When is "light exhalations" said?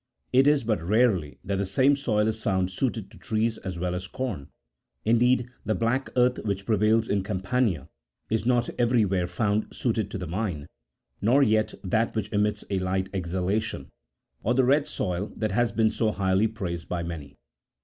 12.71-13.89